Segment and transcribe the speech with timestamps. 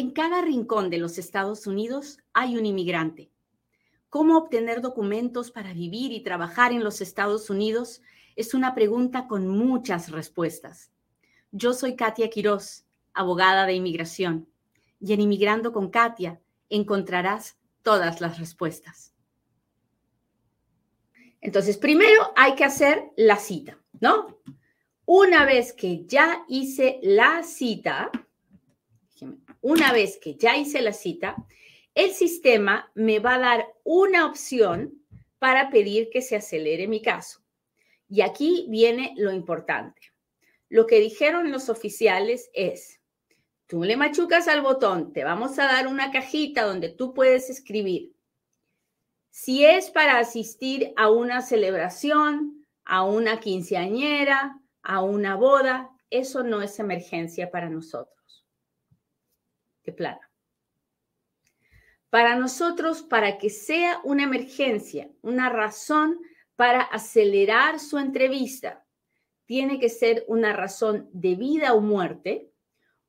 [0.00, 3.30] En cada rincón de los Estados Unidos hay un inmigrante.
[4.08, 8.00] ¿Cómo obtener documentos para vivir y trabajar en los Estados Unidos?
[8.34, 10.90] Es una pregunta con muchas respuestas.
[11.52, 14.48] Yo soy Katia Quiroz, abogada de inmigración,
[15.00, 16.40] y en Inmigrando con Katia
[16.70, 19.12] encontrarás todas las respuestas.
[21.42, 24.38] Entonces, primero hay que hacer la cita, ¿no?
[25.04, 28.10] Una vez que ya hice la cita,
[29.60, 31.36] una vez que ya hice la cita,
[31.94, 35.02] el sistema me va a dar una opción
[35.38, 37.40] para pedir que se acelere mi caso.
[38.08, 40.12] Y aquí viene lo importante.
[40.68, 43.00] Lo que dijeron los oficiales es,
[43.66, 48.12] tú le machucas al botón, te vamos a dar una cajita donde tú puedes escribir
[49.30, 56.60] si es para asistir a una celebración, a una quinceañera, a una boda, eso no
[56.62, 58.19] es emergencia para nosotros.
[59.92, 60.30] De.
[62.10, 66.20] Para nosotros, para que sea una emergencia, una razón
[66.56, 68.84] para acelerar su entrevista,
[69.46, 72.52] tiene que ser una razón de vida o muerte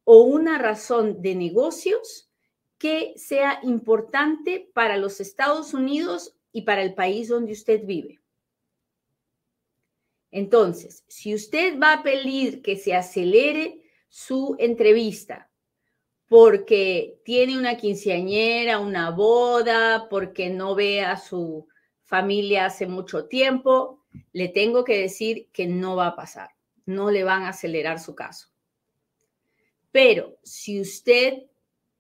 [0.03, 2.31] o una razón de negocios
[2.78, 8.19] que sea importante para los Estados Unidos y para el país donde usted vive.
[10.31, 15.50] Entonces, si usted va a pedir que se acelere su entrevista
[16.32, 21.68] porque tiene una quinceañera, una boda, porque no ve a su
[22.06, 26.52] familia hace mucho tiempo, le tengo que decir que no va a pasar,
[26.86, 28.48] no le van a acelerar su caso.
[29.92, 31.34] Pero si usted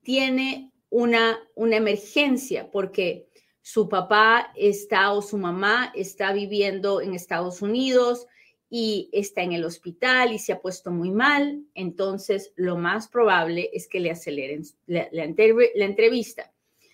[0.01, 3.27] tiene una, una emergencia porque
[3.61, 8.27] su papá está o su mamá está viviendo en Estados Unidos
[8.73, 13.69] y está en el hospital y se ha puesto muy mal, entonces lo más probable
[13.73, 16.53] es que le aceleren la, entrevista.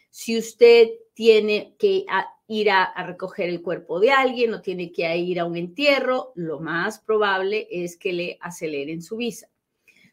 [0.10, 2.04] Si usted tiene que
[2.48, 6.60] ir a, recoger el cuerpo de alguien o tiene que ir a un entierro, lo
[6.60, 9.48] más probable es que le aceleren su visa.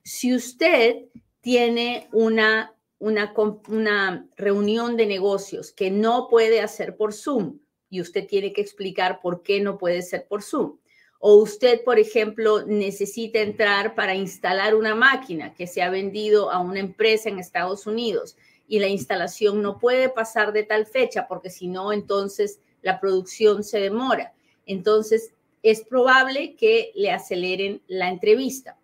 [0.02, 1.06] Si usted
[1.40, 3.34] tiene una una,
[3.68, 7.58] una reunión de negocios que no puede hacer por Zoom
[7.90, 10.78] y usted tiene que explicar por qué no puede ser por Zoom.
[11.26, 16.58] O usted, por ejemplo, necesita entrar para instalar una máquina que se ha vendido a
[16.58, 18.36] una empresa en Estados Unidos
[18.68, 23.64] y la instalación no puede pasar de tal fecha porque si no, entonces la producción
[23.64, 24.34] se demora.
[24.66, 25.32] Entonces,
[25.62, 28.78] es probable que le aceleren la entrevista.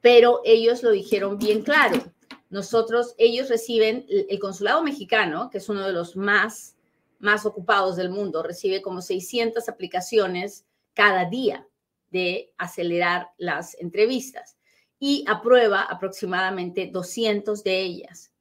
[0.00, 2.10] Pero ellos lo dijeron bien claro
[2.48, 6.76] nosotros, ellos reciben, el consulado mexicano, que es uno de los más,
[7.18, 10.64] más ocupados del mundo, recibe como 600 aplicaciones
[10.96, 11.68] cada día
[12.10, 14.56] de acelerar las entrevistas
[14.98, 18.32] y aprueba aproximadamente 200 de ellas.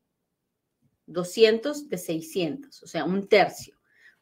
[1.08, 3.76] 200 de 600, o sea, un tercio.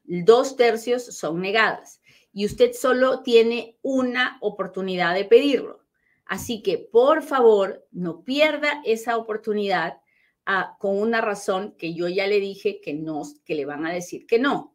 [0.04, 2.02] Dos tercios son negadas
[2.34, 5.86] y usted solo tiene una oportunidad de pedirlo.
[6.26, 10.02] Así que, por favor, no pierda esa oportunidad
[10.46, 13.94] ah, con una razón que yo ya le dije que no, que le van a
[13.94, 14.73] decir que no.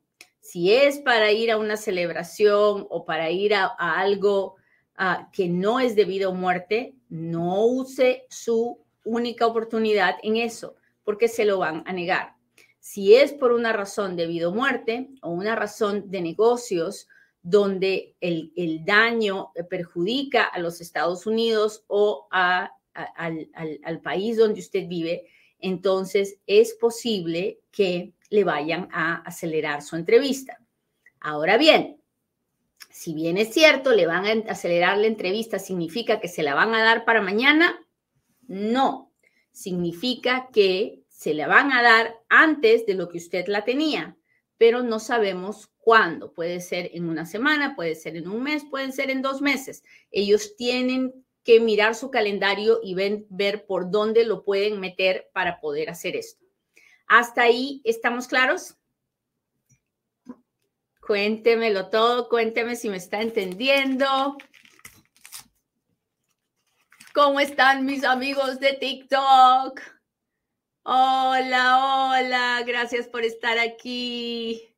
[0.51, 4.57] Si es para ir a una celebración o para ir a, algo
[4.97, 11.29] ah, que no es debido a muerte, no use su única oportunidad en eso, porque
[11.29, 12.33] se lo van a negar.
[12.81, 17.09] Si es por una razón debido a muerte o una razón de negocios
[17.43, 18.51] donde el,
[18.87, 25.27] daño perjudica a los Estados Unidos o al, al país donde usted vive,
[25.59, 30.61] entonces es posible que le vayan a acelerar su entrevista.
[31.21, 32.01] Ahora bien,
[32.91, 36.75] si bien es cierto, le van a acelerar la entrevista, ¿significa que se la van
[36.75, 37.87] a dar para mañana?
[38.47, 39.13] No,
[39.53, 44.17] significa que se la van a dar antes de lo que usted la tenía,
[44.57, 46.33] pero no sabemos cuándo.
[46.33, 49.85] Puede ser en una semana, puede ser en un mes, pueden ser en dos meses.
[50.11, 55.89] Ellos tienen que mirar su calendario y ver por dónde lo pueden meter para poder
[55.89, 56.48] hacer esto.
[57.09, 58.77] ¿Hasta ahí estamos claros?
[61.01, 64.37] Cuéntemelo todo, cuénteme si me está entendiendo.
[67.15, 69.81] ¿Cómo están mis amigos de TikTok?
[70.83, 74.75] Hola, hola, gracias por estar aquí.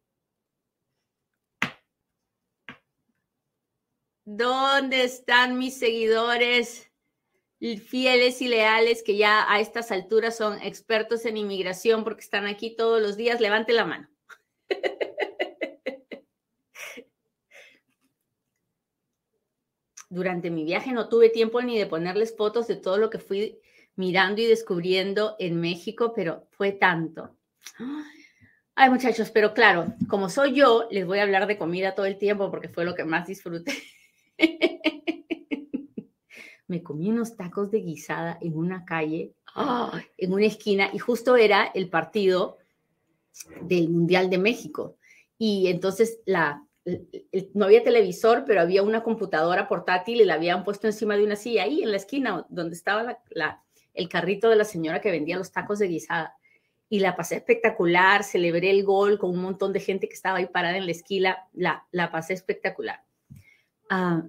[4.25, 6.90] ¿Dónde están mis seguidores
[7.61, 12.75] fieles y leales que ya a estas alturas son expertos en inmigración porque están aquí
[12.75, 13.41] todos los días?
[13.41, 14.09] Levante la mano.
[20.09, 23.61] Durante mi viaje no tuve tiempo ni de ponerles fotos de todo lo que fui
[23.95, 27.37] mirando y descubriendo en México, pero fue tanto.
[28.75, 32.17] Ay, muchachos, pero claro, como soy yo, les voy a hablar de comida todo el
[32.19, 33.73] tiempo porque fue lo que más disfruté.
[36.71, 39.35] Me comí unos tacos de guisada en una calle,
[40.17, 42.59] en una esquina, y justo era el partido
[43.63, 44.97] del Mundial de México.
[45.37, 46.65] Y entonces la,
[47.55, 51.35] no había televisor, pero había una computadora portátil y la habían puesto encima de una
[51.35, 55.39] silla ahí en la esquina donde estaba la, el carrito de la señora que vendía
[55.39, 56.37] los tacos de guisada
[56.89, 60.47] y la pasé espectacular, celebré el gol con un montón de gente que estaba ahí
[60.47, 63.03] parada en la esquina, la, la pasé espectacular.
[63.89, 64.23] Ah,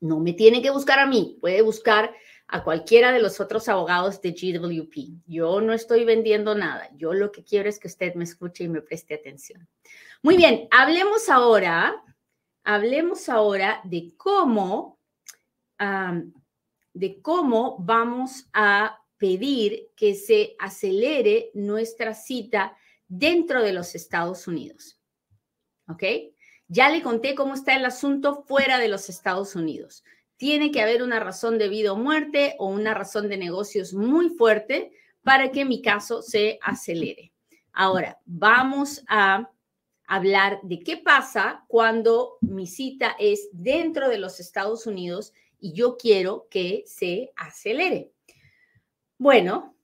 [0.00, 2.14] no me tiene que buscar a mí, puede buscar
[2.48, 5.22] a cualquiera de los otros abogados de GWP.
[5.26, 8.68] Yo no estoy vendiendo nada, yo lo que quiero es que usted me escuche y
[8.68, 9.68] me preste atención.
[10.22, 12.02] Muy bien, hablemos ahora,
[12.64, 14.98] hablemos ahora de cómo,
[16.98, 22.76] de cómo vamos a pedir que se acelere nuestra cita
[23.08, 25.00] dentro de los Estados Unidos.
[25.88, 26.02] ¿Ok?
[26.68, 30.02] Ya le conté cómo está el asunto fuera de los Estados Unidos
[30.36, 34.28] tiene que haber una razón de vida o muerte o una razón de negocios muy
[34.30, 37.32] fuerte para que mi caso se acelere.
[37.72, 39.50] Ahora, vamos a
[40.06, 45.96] hablar de qué pasa cuando mi cita es dentro de los Estados Unidos y yo
[45.96, 48.12] quiero que se acelere.
[49.18, 49.76] Bueno,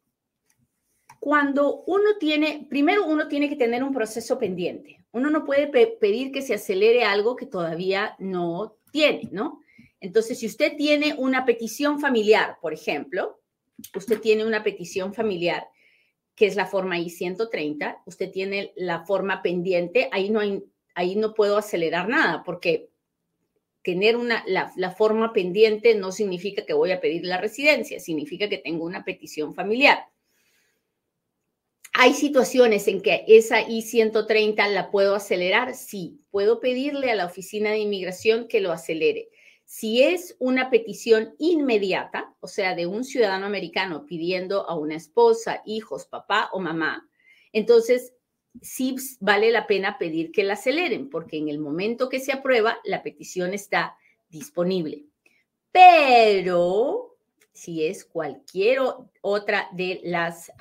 [1.21, 5.05] cuando uno tiene, primero uno tiene que tener un proceso pendiente.
[5.13, 9.61] Uno no puede pedir que se acelere algo que todavía no tiene, ¿no?
[10.01, 13.41] Entonces, si usted tiene una petición familiar, por ejemplo,
[13.95, 15.67] usted tiene una petición familiar
[16.35, 20.65] que es la forma I-130, usted tiene la forma pendiente, ahí no, hay,
[20.95, 22.91] ahí no puedo acelerar nada porque
[23.83, 28.49] tener una, la, la, forma pendiente no significa que voy a pedir la residencia, significa
[28.49, 30.07] que tengo una petición familiar.
[31.95, 35.75] ¿Hay situaciones en que esa I-130 la puedo acelerar?
[35.75, 39.29] Sí, puedo pedirle a la oficina de inmigración que lo acelere.
[39.67, 45.63] Si es una petición inmediata, o sea, de un ciudadano americano pidiendo a una esposa,
[45.67, 47.09] hijos, papá o mamá,
[47.53, 48.15] entonces
[48.61, 52.79] sí vale la pena pedir que la aceleren, porque en el momento que se aprueba,
[52.85, 53.97] la petición está
[54.29, 55.07] disponible.
[55.71, 57.17] Pero
[57.53, 58.81] si es cualquier
[59.21, 60.53] otra de las,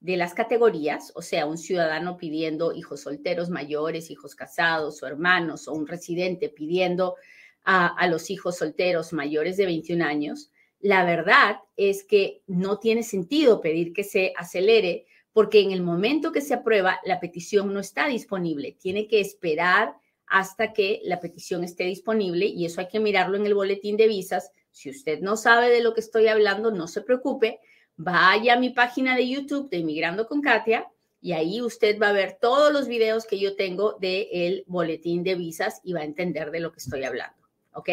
[0.00, 5.68] de las categorías, o sea, un ciudadano pidiendo hijos solteros mayores, hijos casados o hermanos,
[5.68, 7.16] o un residente pidiendo
[7.64, 10.50] a, los hijos solteros mayores de 21 años,
[10.80, 16.32] la verdad es que no tiene sentido pedir que se acelere porque en el momento
[16.32, 18.76] que se aprueba, la petición no está disponible.
[18.80, 19.94] Tiene que esperar
[20.26, 24.08] hasta que la petición esté disponible y eso hay que mirarlo en el boletín de
[24.08, 24.50] visas.
[24.70, 27.60] Si usted no sabe de lo que estoy hablando, no se preocupe.
[27.96, 30.88] Vaya a mi página de YouTube de Inmigrando con Katia
[31.20, 35.34] y ahí usted va a ver todos los videos que yo tengo del boletín de
[35.34, 37.40] visas y va a entender de lo que estoy hablando.
[37.74, 37.90] ¿ok?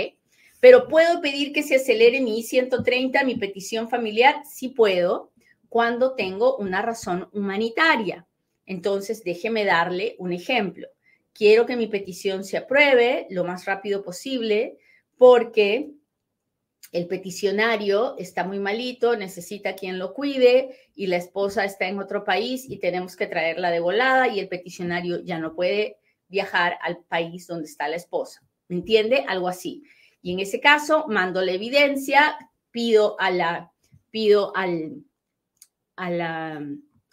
[0.59, 5.31] Pero puedo pedir que se acelere mi I-130, mi petición familiar, sí puedo,
[5.69, 8.27] cuando tengo una razón humanitaria.
[8.65, 10.87] Entonces, déjeme darle un ejemplo.
[11.33, 14.77] Quiero que mi petición se apruebe lo más rápido posible
[15.17, 15.91] porque
[16.91, 22.23] el peticionario está muy malito, necesita quien lo cuide y la esposa está en otro
[22.23, 25.97] país y tenemos que traerla de volada y el peticionario ya no puede
[26.27, 28.41] viajar al país donde está la esposa.
[28.67, 29.25] ¿Me entiende?
[29.27, 29.83] Algo así.
[30.21, 32.37] Y en ese caso, mando la evidencia,
[32.71, 33.71] pido a la,
[34.09, 35.03] pido al,
[35.97, 36.65] a la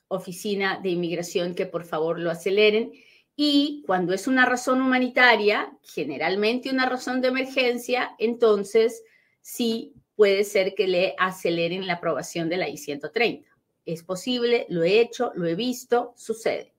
[0.08, 2.92] oficina de inmigración que por favor lo aceleren.
[3.36, 9.02] Y cuando es una razón humanitaria, generalmente una razón de emergencia, entonces
[9.40, 13.44] sí puede ser que le aceleren la aprobación de la I-130.
[13.84, 16.72] Es posible, lo he hecho, lo he visto, sucede.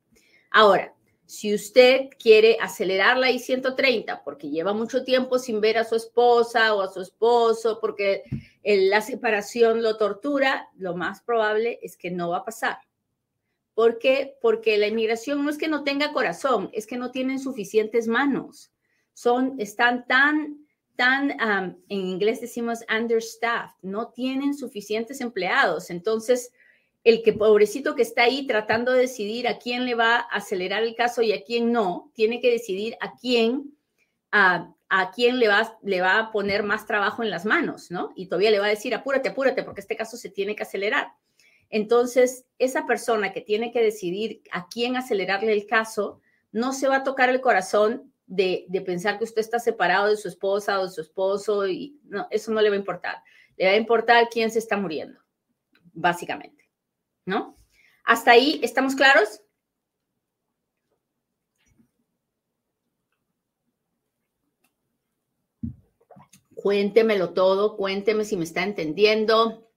[0.52, 0.94] Ahora,
[1.26, 6.74] si usted quiere acelerar la I-130 porque lleva mucho tiempo sin ver a su esposa
[6.74, 8.24] o a su esposo, porque
[8.66, 12.80] la separación lo tortura, lo más probable es que no va a pasar.
[13.76, 14.38] ¿Por qué?
[14.42, 18.72] Porque la inmigración no es que no tenga corazón, es que no tienen suficientes manos.
[19.14, 21.32] son, están tan, tan,
[21.88, 25.90] en inglés decimos understaffed, no tienen suficientes empleados.
[25.90, 26.52] Entonces,
[27.04, 30.84] el que pobrecito que está ahí tratando de decidir a quién le va a acelerar
[30.84, 33.78] el caso y a quién no, tiene que decidir a quién,
[34.32, 38.12] a, a quién le va, a poner más trabajo en las manos, ¿no?
[38.16, 41.14] Y todavía le va a decir, apúrate, apúrate, porque este caso se tiene que acelerar.
[41.70, 46.98] Entonces, esa persona que tiene que decidir a quién acelerarle el caso, no se va
[46.98, 50.92] a tocar el corazón de, pensar que usted está separado de su esposa o de
[50.92, 53.18] su esposo y no, eso no le va a importar.
[53.58, 55.20] Le va a importar quién se está muriendo,
[55.94, 56.70] básicamente,
[57.26, 57.58] ¿no?
[58.04, 59.42] ¿Hasta ahí estamos claros?
[66.66, 69.72] Cuéntemelo todo, cuénteme si me está entendiendo.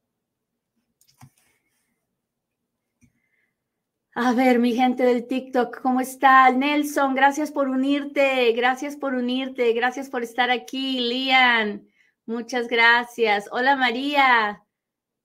[4.14, 6.50] A ver, mi gente del TikTok, ¿cómo está?
[6.50, 11.00] Nelson, gracias por unirte, gracias por unirte, gracias por estar aquí.
[11.00, 11.86] Lian,
[12.24, 13.50] muchas gracias.
[13.52, 14.64] Hola María,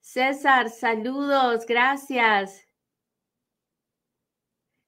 [0.01, 2.67] César, saludos, gracias.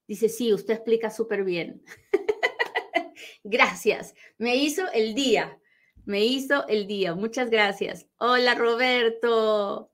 [0.10, 1.82] Dice, sí, usted explica súper bien.
[3.46, 5.58] gracias, me hizo el día,
[6.06, 8.08] me hizo el día, muchas gracias.
[8.18, 9.92] Hola Roberto,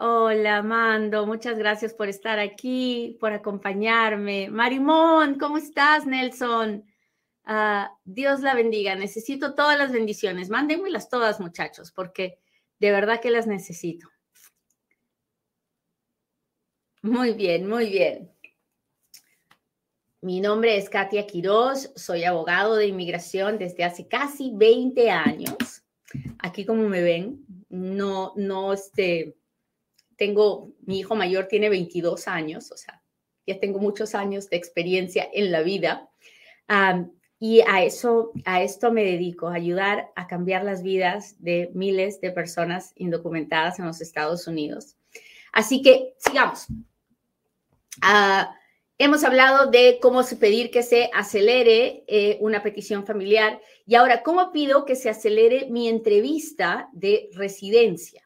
[0.00, 4.48] Hola, Mando, muchas gracias por estar aquí, por acompañarme.
[4.48, 6.84] Marimón, ¿cómo estás, Nelson?
[7.42, 8.94] Ah, Dios la bendiga.
[8.94, 10.50] Necesito todas las bendiciones.
[10.50, 12.38] Mándenmelas todas, muchachos, porque
[12.78, 14.08] de verdad que las necesito.
[17.02, 18.30] Muy bien, muy bien.
[20.20, 25.84] Mi nombre es Katia Quiroz, soy abogado de inmigración desde hace casi 20 años.
[26.40, 29.36] Aquí como me ven, no, no, este,
[30.16, 33.00] tengo, mi hijo mayor tiene 22 años, o sea,
[33.46, 36.10] ya tengo muchos años de experiencia en la vida.
[37.38, 42.20] y a eso, a esto me dedico, a ayudar a cambiar las vidas de miles
[42.20, 44.96] de personas indocumentadas en los Estados Unidos.
[45.52, 46.66] Así que sigamos.
[48.02, 48.58] Ah,
[48.98, 54.50] hemos hablado de cómo pedir que se acelere eh, una petición familiar y ahora cómo
[54.50, 58.22] pido que se acelere mi entrevista de residencia.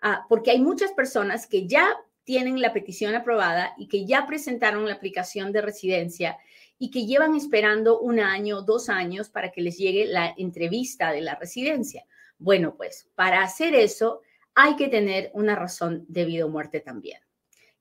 [0.00, 4.86] Ah, porque hay muchas personas que ya tienen la petición aprobada y que ya presentaron
[4.86, 6.38] la aplicación de residencia
[6.78, 11.20] y que llevan esperando un año, dos años para que les llegue la entrevista de
[11.20, 12.06] la residencia.
[12.38, 14.22] Bueno, pues para hacer eso
[14.54, 17.20] hay que tener una razón de vida o muerte también.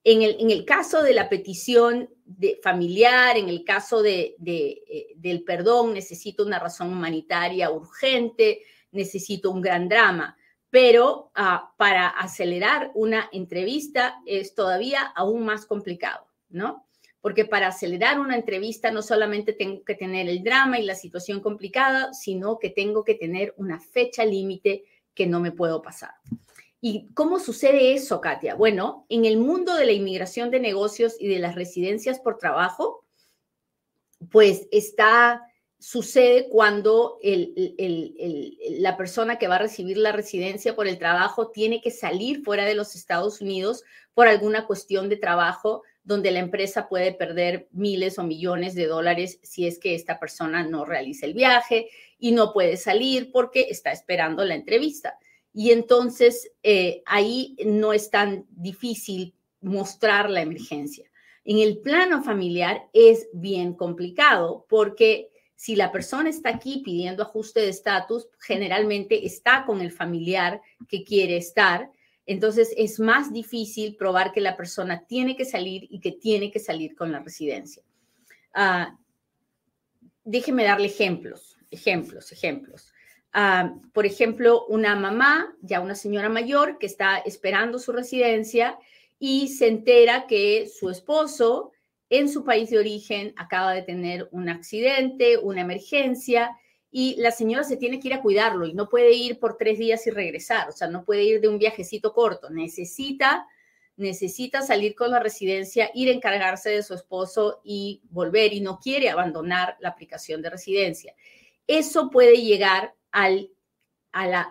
[0.06, 5.94] En el, caso de la petición de familiar, en el caso de, eh, del perdón,
[5.94, 10.38] necesito una razón humanitaria urgente, necesito un gran drama
[10.74, 16.88] pero ah, para acelerar una entrevista es todavía aún más complicado, ¿no?
[17.22, 21.42] Porque para acelerar una entrevista no solamente tengo que tener el drama y la situación
[21.42, 24.84] complicada, sino que tengo que tener una fecha límite
[25.14, 26.16] que no me puedo pasar.
[26.86, 28.56] ¿Y cómo sucede eso, Katia?
[28.56, 33.06] Bueno, en el mundo de la inmigración de negocios y de las residencias por trabajo,
[34.30, 35.48] pues está
[35.80, 41.90] sucede cuando la persona que va a recibir la residencia por el trabajo tiene que
[41.90, 47.14] salir fuera de los Estados Unidos por alguna cuestión de trabajo donde la empresa puede
[47.14, 51.88] perder miles o millones de dólares si es que esta persona no realiza el viaje
[52.20, 55.18] y no puede salir porque está esperando la entrevista.
[55.54, 61.10] Y entonces eh, ahí no es tan difícil mostrar la emergencia.
[61.46, 67.62] En el plano familiar es bien complicado porque si la persona está aquí pidiendo ajuste
[67.62, 71.92] de estatus, generalmente está con el familiar que quiere estar.
[72.26, 76.60] Entonces es más difícil probar que la persona tiene que salir y que tiene que
[76.60, 77.84] salir con la residencia.
[78.54, 78.98] Ah,
[80.24, 82.94] déjeme darle ejemplos, ejemplos, ejemplos.
[83.34, 88.78] Ah, por ejemplo, una mamá, ya una señora mayor que está esperando su residencia
[89.18, 91.72] y se entera que su esposo
[92.12, 96.56] en su país de origen acaba de tener un accidente, una emergencia,
[96.92, 99.80] y la señora se tiene que ir a cuidarlo y no puede ir por tres
[99.80, 103.48] días y regresar, o sea, no puede ir de un viajecito corto, necesita,
[103.98, 108.78] necesita salir con la residencia, ir a encargarse de su esposo y volver y no
[108.78, 111.16] quiere abandonar la aplicación de residencia.
[111.66, 113.50] Eso puede llegar al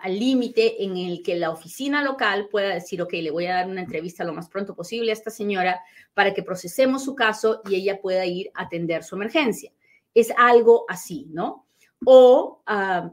[0.07, 3.81] límite en el que la oficina local pueda decir, ok, le voy a dar una
[3.81, 5.81] entrevista lo más pronto posible a esta señora
[6.13, 9.71] para que procesemos su caso y ella pueda ir a atender su emergencia.
[10.13, 11.67] Es algo así, ¿no?
[12.05, 13.11] O ah,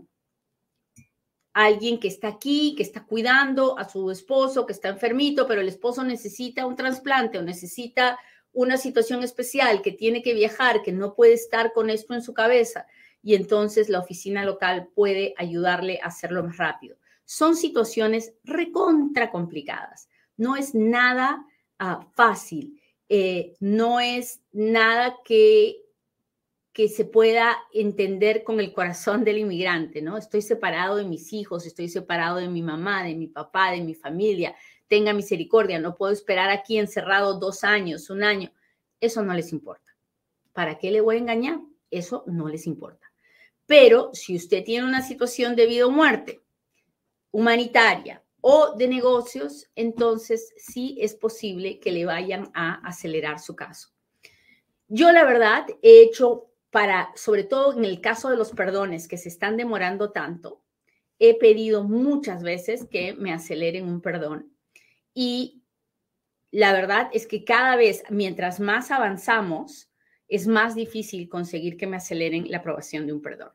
[1.53, 5.69] alguien que está aquí, que está cuidando a su esposo, que está enfermito, pero el
[5.69, 8.19] esposo necesita un trasplante o necesita
[8.53, 12.35] una situación especial, que tiene que viajar, que no puede estar con esto en su
[12.35, 12.87] cabeza
[13.23, 16.97] y entonces la oficina local puede ayudarle a hacerlo más rápido.
[17.25, 20.09] Son situaciones recontra complicadas.
[20.37, 21.47] No es nada
[21.79, 22.81] ah, fácil.
[23.09, 25.83] Eh, no es nada que,
[26.73, 30.17] que se pueda entender con el corazón del inmigrante, ¿no?
[30.17, 33.95] Estoy separado de mis hijos, estoy separado de mi mamá, de mi papá, de mi
[33.95, 34.55] familia.
[34.89, 38.51] Tenga misericordia, no puedo esperar aquí encerrado dos años, un año.
[39.01, 39.97] Eso no les importa.
[40.53, 41.61] ¿Para qué le voy a engañar?
[41.91, 43.10] Eso no les importa.
[43.71, 46.41] Pero si usted tiene una situación de vida o muerte,
[47.31, 53.91] humanitaria o de negocios, entonces sí es posible que le vayan a acelerar su caso.
[54.89, 59.17] Yo la verdad he hecho para, sobre todo en el caso de los perdones que
[59.17, 60.65] se están demorando tanto,
[61.21, 64.53] he pedido muchas veces que me aceleren un perdón.
[65.15, 65.63] Y
[66.51, 69.93] la verdad es que cada vez, mientras más avanzamos,
[70.27, 73.53] es más difícil conseguir que me aceleren la aprobación de un perdón.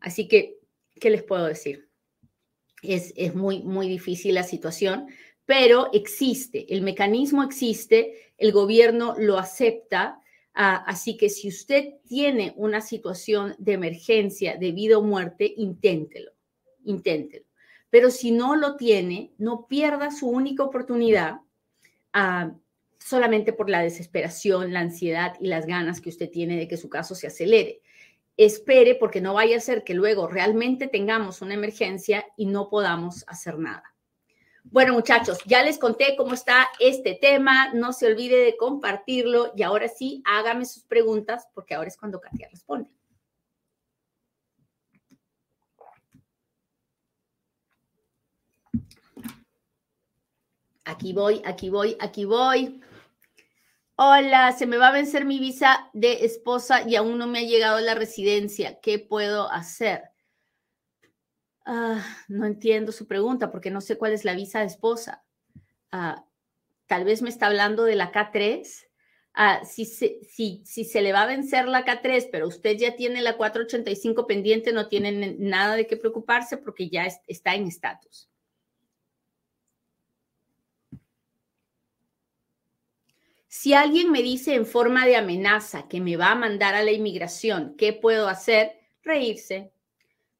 [0.00, 0.58] Así que,
[1.00, 1.88] ¿qué les puedo decir?
[2.82, 5.06] Es, muy, muy difícil la situación,
[5.44, 10.20] pero existe, el mecanismo existe, el gobierno lo acepta,
[10.54, 16.32] ah, así que si usted tiene una situación de emergencia de vida o muerte, inténtelo,
[16.84, 17.46] inténtelo.
[17.90, 21.40] Pero si no lo tiene, no pierda su única oportunidad
[22.12, 22.52] ah,
[22.98, 26.88] solamente por la desesperación, la ansiedad y las ganas que usted tiene de que su
[26.88, 27.82] caso se acelere
[28.36, 33.24] espere porque no vaya a ser que luego realmente tengamos una emergencia y no podamos
[33.28, 33.96] hacer nada.
[34.64, 37.72] Bueno, muchachos, ya les conté cómo está este tema.
[37.72, 42.20] No se olvide de compartirlo y ahora sí, hágame sus preguntas porque ahora es cuando
[42.20, 42.90] Katia responde.
[50.84, 52.80] Aquí voy, aquí voy, aquí voy.
[53.98, 57.42] Hola, se me va a vencer mi visa de esposa y aún no me ha
[57.42, 58.78] llegado la residencia.
[58.80, 60.02] ¿Qué puedo hacer?
[61.64, 65.24] Ah, no entiendo su pregunta porque no sé cuál es la visa de esposa.
[65.90, 66.26] Ah,
[66.86, 68.86] tal vez me está hablando de la K3.
[69.32, 72.96] Ah, si, se, si, si, se le va a vencer la K3, pero usted ya
[72.96, 78.28] tiene la 485 pendiente, no tiene nada de qué preocuparse porque ya está en estatus.
[83.66, 86.92] Si alguien me dice en forma de amenaza que me va a mandar a la
[86.92, 88.78] inmigración, ¿qué puedo hacer?
[89.02, 89.72] Reírse,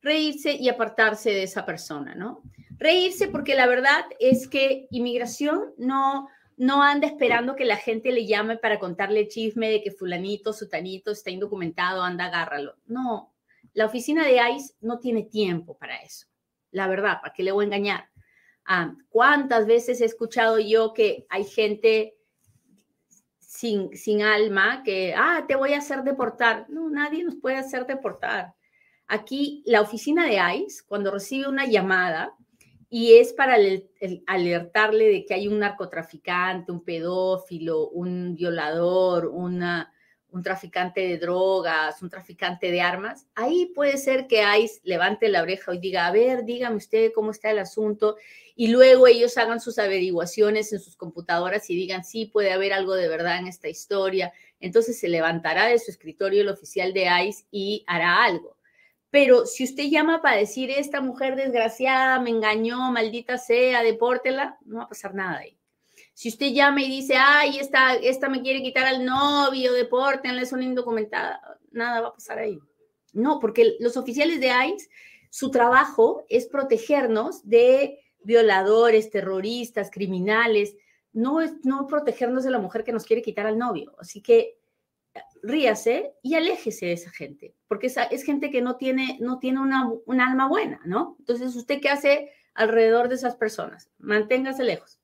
[0.00, 2.40] reírse y apartarse de esa persona, ¿no?
[2.78, 8.26] Reírse porque la verdad es que inmigración no, no anda esperando que la gente le
[8.26, 12.76] llame para contarle chisme de que fulanito, sutanito está indocumentado, anda, agárralo.
[12.86, 13.34] No,
[13.72, 16.28] la oficina de ICE no tiene tiempo para eso.
[16.70, 18.08] La verdad, ¿para qué le voy a engañar?
[18.64, 22.16] Ah, ¿Cuántas veces he escuchado yo que hay gente
[23.56, 26.66] sin, alma que, ah, te voy a hacer deportar.
[26.68, 28.54] No, nadie nos puede hacer deportar.
[29.06, 32.34] Aquí la oficina de ICE, cuando recibe una llamada
[32.88, 33.56] y es para
[34.26, 39.92] alertarle de que hay un narcotraficante, un pedófilo, un violador, una,
[40.36, 45.40] un traficante de drogas, un traficante de armas, ahí puede ser que ICE levante la
[45.40, 48.16] oreja y diga, a ver, dígame usted cómo está el asunto
[48.54, 52.94] y luego ellos hagan sus averiguaciones en sus computadoras y digan, sí, puede haber algo
[52.94, 54.32] de verdad en esta historia.
[54.60, 58.58] Entonces se levantará de su escritorio el oficial de ICE y hará algo.
[59.10, 64.78] Pero si usted llama para decir, esta mujer desgraciada me engañó, maldita sea, depórtela, no
[64.78, 65.58] va a pasar nada ahí.
[66.16, 70.50] Si usted llama y dice, ay, esta, esta me quiere quitar al novio, depórtenla, es
[70.50, 72.58] una indocumentada, nada va a pasar ahí.
[73.12, 74.88] No, porque los oficiales de ICE,
[75.28, 80.74] su trabajo es protegernos de violadores, terroristas, criminales,
[81.12, 83.94] no es no protegernos de la mujer que nos quiere quitar al novio.
[83.98, 84.56] Así que
[85.42, 89.60] ríase y aléjese de esa gente, porque esa, es gente que no tiene, no tiene
[89.60, 91.16] una, un alma buena, ¿no?
[91.18, 93.90] Entonces, ¿usted qué hace alrededor de esas personas?
[93.98, 94.98] Manténgase lejos.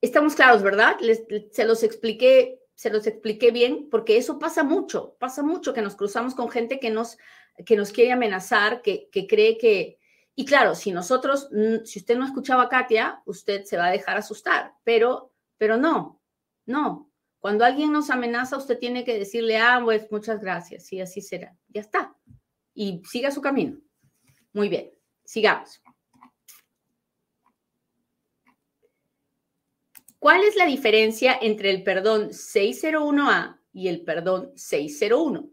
[0.00, 0.96] Estamos claros, ¿verdad?
[1.50, 5.96] se los expliqué, se los expliqué bien, porque eso pasa mucho, pasa mucho que nos
[5.96, 7.16] cruzamos con gente que nos,
[7.64, 9.98] que nos quiere amenazar, que, que cree que,
[10.34, 13.90] y claro, si nosotros, mm, si usted no escuchaba a Katia, usted se va a
[13.90, 16.20] dejar asustar, pero, pero no,
[16.66, 17.10] no.
[17.38, 21.56] Cuando alguien nos amenaza, usted tiene que decirle, ah, pues muchas gracias, y así será.
[21.68, 22.14] Ya está.
[22.74, 23.78] Y siga su camino.
[24.52, 24.90] Muy bien,
[25.24, 25.80] sigamos.
[30.26, 35.48] ¿Cuál es la diferencia entre el perdón 601A y el perdón 601?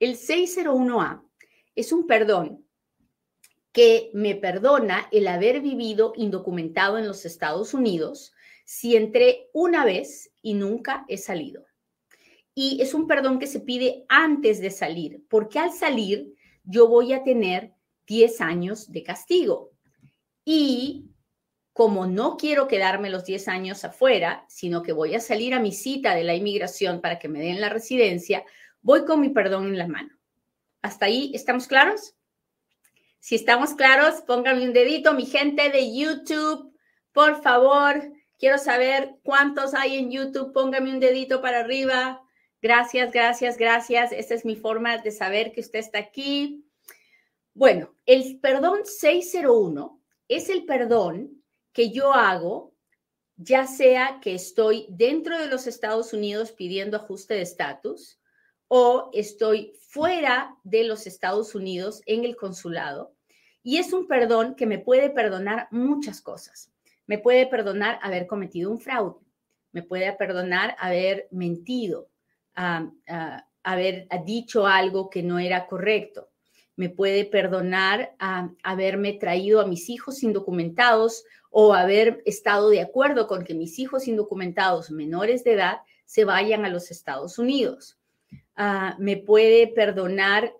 [0.00, 1.22] El 601A
[1.74, 2.64] es un perdón
[3.70, 8.32] que me perdona el haber vivido indocumentado en los Estados Unidos
[8.64, 11.66] si entré una vez y nunca he salido.
[12.54, 17.12] y es un perdón que se pide antes de salir, porque al salir yo voy
[17.12, 17.74] a tener
[18.06, 19.72] 10 años de castigo.
[20.46, 21.10] Y
[21.74, 25.72] como no quiero quedarme los 10 años afuera, sino que voy a salir a mi
[25.72, 28.44] cita de la inmigración para que me den la residencia,
[28.80, 30.16] voy con mi perdón en la mano.
[30.82, 32.14] ¿Hasta ahí estamos claros?
[33.18, 36.72] Si estamos claros, pónganme un dedito, mi gente de YouTube,
[37.12, 38.12] por favor.
[38.38, 40.52] Quiero saber cuántos hay en YouTube.
[40.52, 42.22] Póngame un dedito para arriba.
[42.62, 44.12] Gracias, gracias, gracias.
[44.12, 46.64] Esta es mi forma de saber que usted está aquí.
[47.52, 51.43] Bueno, el perdón 601 es el perdón
[51.74, 52.72] que yo hago,
[53.36, 58.20] ya sea que estoy dentro de los Estados Unidos pidiendo ajuste de estatus
[58.68, 63.14] o estoy fuera de los Estados Unidos en el consulado.
[63.62, 66.72] Y es un perdón que me puede perdonar muchas cosas.
[67.06, 69.20] Me puede perdonar haber cometido un fraude,
[69.72, 72.08] me puede perdonar haber mentido,
[72.54, 76.30] haber dicho algo que no era correcto,
[76.76, 78.14] me puede perdonar
[78.62, 84.08] haberme traído a mis hijos indocumentados o haber estado de acuerdo con que mis hijos
[84.08, 87.98] indocumentados menores de edad se vayan a los Estados Unidos.
[88.56, 90.52] Ah, me puede perdonar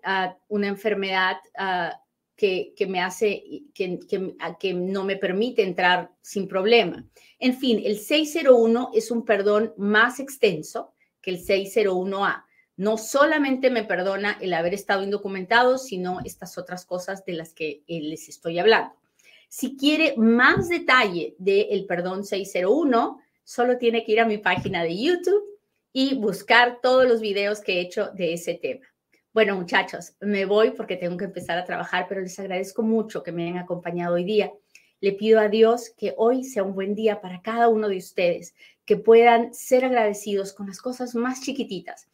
[0.47, 2.01] una enfermedad ah,
[2.35, 3.99] que, me hace, que,
[4.59, 7.05] que, no me permite entrar sin problema.
[7.39, 12.44] En fin, el 601 es un perdón más extenso que el 601A.
[12.77, 17.83] No solamente me perdona el haber estado indocumentado, sino estas otras cosas de las que
[17.87, 18.93] eh, les estoy hablando.
[19.47, 24.97] Si quiere más detalle del perdón 601, solo tiene que ir a mi página de
[24.97, 25.43] YouTube
[25.93, 28.85] y buscar todos los videos que he hecho de ese tema.
[29.31, 33.31] Bueno, muchachos, me voy porque tengo que empezar a trabajar, pero les agradezco mucho que
[33.31, 34.51] me hayan acompañado hoy día.
[34.99, 38.55] Le pido a Dios que hoy sea un buen día para cada uno de ustedes,
[38.85, 42.07] que puedan ser agradecidos con las cosas más chiquititas.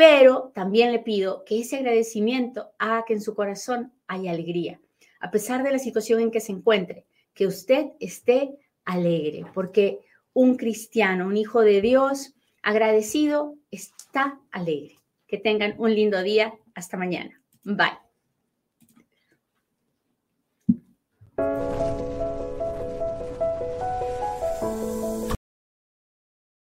[0.00, 4.80] Pero también le pido que ese agradecimiento haga que en su corazón haya alegría,
[5.20, 9.98] a pesar de la situación en que se encuentre, que usted esté alegre, porque
[10.32, 12.32] un cristiano, un hijo de Dios
[12.62, 14.96] agradecido, está alegre.
[15.26, 16.54] Que tengan un lindo día.
[16.74, 17.38] Hasta mañana.
[17.64, 18.09] Bye.